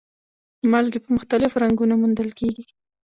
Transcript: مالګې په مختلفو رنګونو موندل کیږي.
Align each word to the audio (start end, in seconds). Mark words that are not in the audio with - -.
مالګې 0.71 0.99
په 1.03 1.09
مختلفو 1.15 1.61
رنګونو 1.63 1.93
موندل 2.01 2.29
کیږي. 2.39 2.63